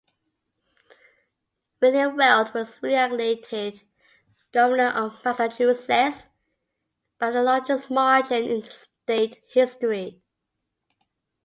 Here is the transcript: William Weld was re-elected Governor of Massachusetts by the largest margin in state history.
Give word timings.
William 1.79 2.15
Weld 2.15 2.55
was 2.55 2.81
re-elected 2.81 3.83
Governor 4.51 4.87
of 4.87 5.23
Massachusetts 5.23 6.25
by 7.19 7.29
the 7.29 7.43
largest 7.43 7.91
margin 7.91 8.45
in 8.45 8.65
state 8.65 9.43
history. 9.53 10.23